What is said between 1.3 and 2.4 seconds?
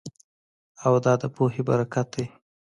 پوهې برکت دی